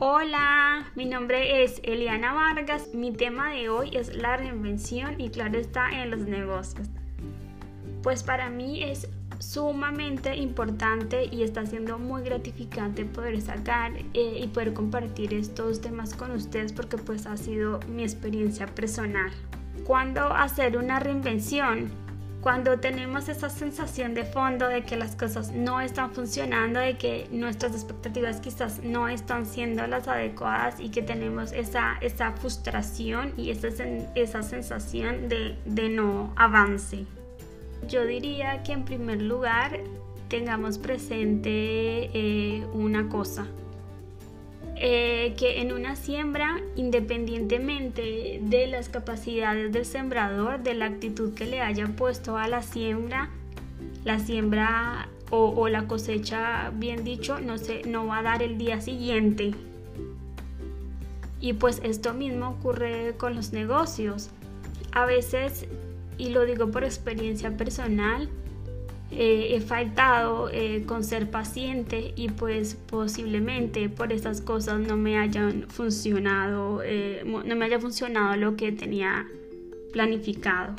[0.00, 2.94] Hola, mi nombre es Eliana Vargas.
[2.94, 6.86] Mi tema de hoy es la reinvención y claro está en los negocios.
[8.04, 9.08] Pues para mí es
[9.40, 16.14] sumamente importante y está siendo muy gratificante poder sacar eh, y poder compartir estos temas
[16.14, 19.32] con ustedes porque pues ha sido mi experiencia personal.
[19.84, 21.90] Cuando hacer una reinvención
[22.40, 27.26] cuando tenemos esa sensación de fondo de que las cosas no están funcionando, de que
[27.32, 33.50] nuestras expectativas quizás no están siendo las adecuadas y que tenemos esa, esa frustración y
[33.50, 33.68] esa,
[34.14, 37.06] esa sensación de, de no avance.
[37.88, 39.80] Yo diría que en primer lugar
[40.28, 43.46] tengamos presente eh, una cosa,
[44.80, 51.46] eh, que en una siembra, independientemente de las capacidades del sembrador, de la actitud que
[51.46, 53.30] le haya puesto a la siembra,
[54.04, 58.80] la siembra o, la cosecha, bien dicho, no, se, no va a dar el día
[58.80, 59.52] siguiente.
[61.40, 64.30] Y pues esto mismo ocurre con los negocios.
[64.92, 65.66] A veces,
[66.16, 68.30] y lo digo por experiencia personal,
[69.10, 75.18] eh, he faltado eh, con ser paciente y pues posiblemente por estas cosas no me
[75.18, 79.26] hayan funcionado, eh, no me haya funcionado lo que tenía
[79.94, 80.76] planificado.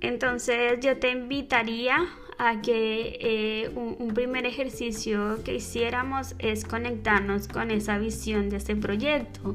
[0.00, 1.98] Entonces yo te invitaría
[2.38, 9.50] a que un, primer ejercicio que hiciéramos es conectarnos con esa visión de este proyecto.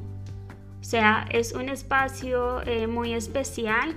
[0.79, 3.95] O sea, es un espacio muy especial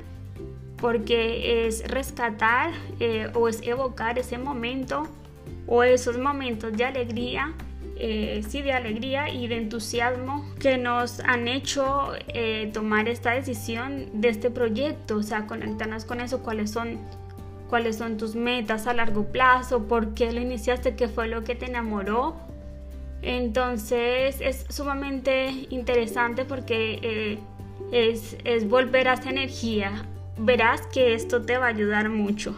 [0.81, 5.07] porque es rescatar eh, o es evocar ese momento
[5.67, 7.55] o esos momentos de alegría,
[7.99, 14.21] eh, sí, de alegría y de entusiasmo que nos han hecho eh, tomar esta decisión
[14.21, 16.99] de este proyecto, o sea, conectarnos con eso, cuáles son,
[17.71, 21.55] cuáles son tus metas a largo plazo, por qué lo iniciaste, qué fue lo que
[21.55, 22.37] te enamoró.
[23.23, 27.41] Entonces es sumamente interesante porque
[27.91, 30.07] es, es volver a esa energía,
[30.39, 32.55] verás que esto te va a ayudar mucho.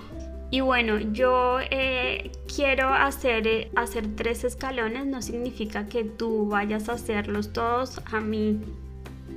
[0.51, 6.89] Y bueno, yo eh, quiero hacer, eh, hacer tres escalones, no significa que tú vayas
[6.89, 8.01] a hacerlos todos.
[8.07, 8.59] A mí,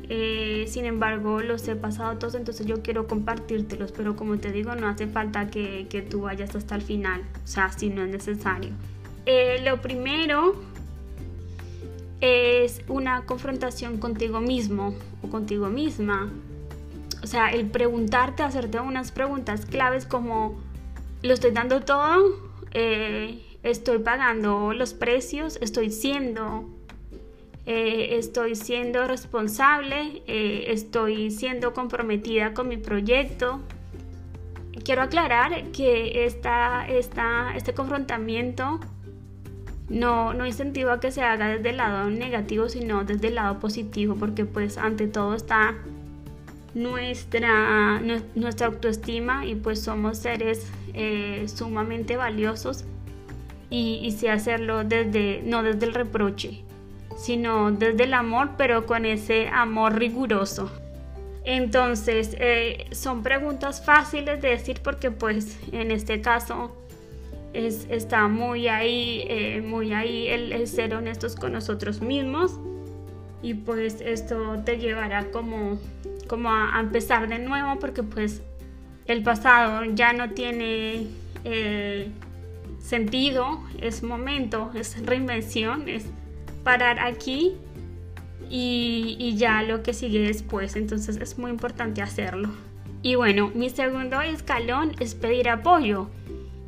[0.07, 4.74] eh, sin embargo, los he pasado todos, entonces yo quiero compartírtelos, pero como te digo,
[4.75, 8.09] no hace falta que, que tú vayas hasta el final, o sea, si no es
[8.09, 8.72] necesario.
[9.66, 10.56] lo primero
[12.22, 14.94] es una confrontación contigo mismo
[15.24, 16.31] o contigo misma
[17.24, 20.59] o sea, el preguntarte, hacerte unas preguntas claves como,
[21.22, 22.52] ¿lo estoy dando todo?
[22.74, 25.60] Eh, ¿Estoy pagando los precios?
[25.62, 26.68] ¿Estoy siendo,
[27.68, 30.24] eh, estoy siendo responsable?
[30.26, 33.62] Eh, ¿Estoy siendo comprometida con mi proyecto?
[34.84, 38.80] Quiero aclarar que esta, esta, este confrontamiento
[39.90, 44.16] no, no incentiva que se haga desde el lado negativo, sino desde el lado positivo,
[44.16, 45.76] porque pues ante todo está
[46.74, 48.02] nuestra,
[48.36, 52.86] nuestra autoestima y pues somos seres eh, sumamente valiosos
[53.70, 56.64] y, y sé hacerlo desde, no desde el reproche,
[57.18, 60.72] sino desde el amor, pero con ese amor riguroso.
[61.44, 66.76] Entonces, eh, son preguntas fáciles de decir porque pues en este caso
[67.54, 72.60] es, está muy ahí, eh, muy ahí el, el ser honestos con nosotros mismos
[73.42, 75.80] y pues esto te llevará como
[76.31, 78.42] como a, empezar de nuevo porque pues
[79.06, 81.08] el pasado ya no tiene
[81.44, 82.09] eh,
[82.80, 86.06] sentido, es momento, es reinvención, es
[86.64, 87.52] parar aquí
[88.50, 92.50] y, y, ya lo que sigue después, entonces es muy importante hacerlo.
[93.02, 96.08] Y bueno, mi segundo escalón es pedir apoyo.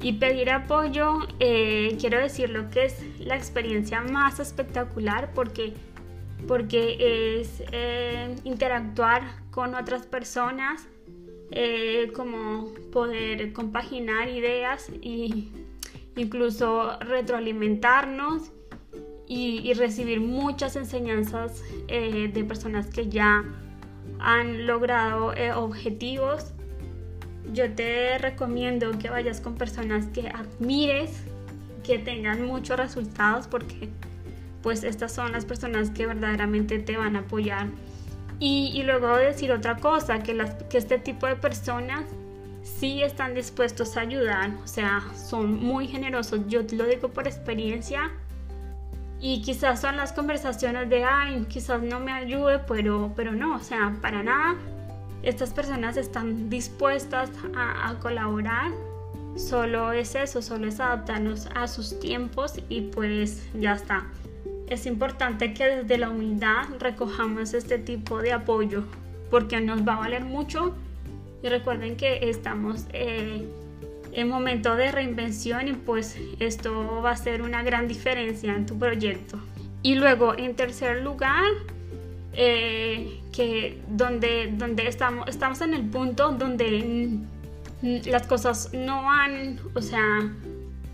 [0.02, 5.74] Y pedir apoyo, eh, quiero decir lo que es la experiencia más espectacular porque
[6.48, 10.88] porque es eh, interactuar con otras personas,
[11.52, 15.48] eh, como poder compaginar ideas e
[16.16, 18.52] incluso retroalimentarnos
[19.28, 23.44] y, recibir muchas enseñanzas eh, de personas que ya
[24.20, 26.54] han logrado objetivos.
[27.52, 31.24] Yo te recomiendo que vayas con personas que admires,
[31.84, 33.90] que tengan muchos resultados porque
[34.64, 37.68] pues estas son las personas que verdaderamente te van a apoyar.
[38.40, 42.04] Y, luego decir otra cosa, que, las, que este tipo de personas
[42.64, 46.42] sí están dispuestos a ayudar, o sea, son muy generosos.
[46.48, 48.12] Yo te lo digo por experiencia.
[49.22, 53.60] Y quizás son las conversaciones de, ay, quizás no me ayude, pero, pero no, o
[53.60, 54.56] sea, para nada.
[55.22, 58.72] Estas personas están dispuestas a, a colaborar.
[59.38, 64.06] Solo es eso, solo es adaptarnos a sus tiempos y pues ya está.
[64.74, 68.84] Es importante que desde la humildad recojamos este tipo de apoyo
[69.30, 70.76] porque nos va a valer mucho
[71.42, 73.48] y recuerden que estamos eh,
[74.12, 78.78] en momento de reinvención y pues esto va a ser una gran diferencia en tu
[78.78, 79.40] proyecto.
[79.82, 81.52] Y luego en tercer lugar,
[82.34, 87.20] eh, que donde, donde estamos, estamos en el punto donde
[88.06, 90.32] las cosas no han, o sea,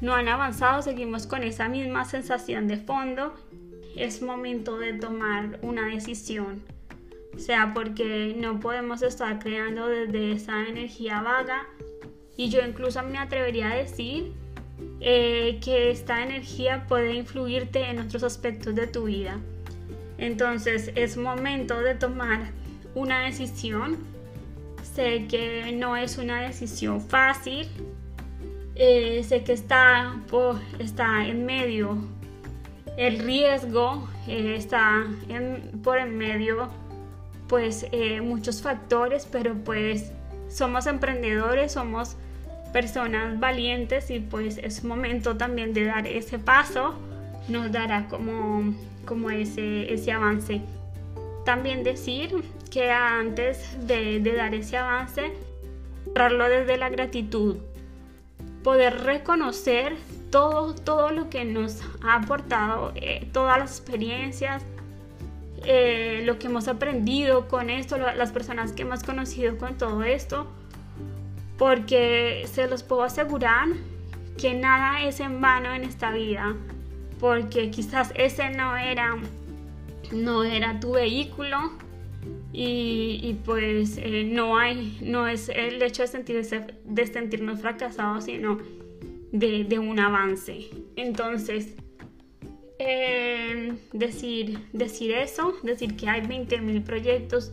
[0.02, 3.34] no han avanzado, seguimos con esa misma sensación de fondo,
[3.96, 6.62] es momento de tomar una decisión.
[7.36, 11.68] O sea, porque no podemos estar creando desde esa energía vaga.
[12.36, 14.32] Y yo incluso me atrevería a decir
[15.02, 19.40] eh, que esta energía puede influirte en otros aspectos de tu vida.
[20.18, 22.52] Entonces es momento de tomar
[22.96, 23.98] una decisión.
[24.84, 27.68] Sé que no es una decisión fácil.
[28.76, 30.16] Eh, sé que está,
[30.80, 31.98] está en medio
[33.00, 35.06] el riesgo, eh, está
[35.84, 36.68] por en medio
[37.48, 40.12] pues eh, muchos factores, pero pues
[40.50, 42.18] somos emprendedores, somos
[42.74, 46.94] personas valientes y pues es momento también de dar ese paso,
[47.48, 48.76] nos dará como,
[49.06, 50.62] como ese, ese avance.
[51.46, 55.32] También decir que antes de, dar ese avance,
[56.14, 57.56] darlo desde la gratitud,
[58.62, 59.96] poder reconocer
[60.30, 64.64] todo, todo lo que nos ha aportado, eh, todas las experiencias,
[65.66, 70.48] eh, lo que hemos aprendido con esto, las personas que hemos conocido con todo esto,
[71.58, 73.68] porque se los puedo asegurar
[74.38, 76.56] que nada es en vano en esta vida,
[77.20, 79.18] porque quizás ese no era,
[80.12, 81.74] no era tu vehículo
[82.54, 88.60] y, pues eh, no hay, no es el hecho de, sentirse, de sentirnos fracasados, sino
[89.32, 90.70] de, un avance.
[90.96, 91.76] Entonces,
[92.80, 97.52] eh, decir, decir eso, decir que hay 20.000 proyectos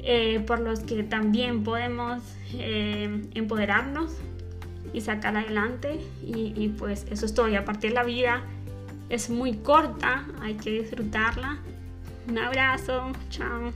[0.00, 2.22] eh, por los que también podemos
[2.54, 4.16] eh, empoderarnos
[4.92, 5.98] y sacar adelante.
[6.22, 7.48] Y, y, pues eso es todo.
[7.48, 8.44] Y a partir de la vida
[9.08, 11.58] es muy corta hay que disfrutarla.
[12.28, 13.72] Un abrazo chao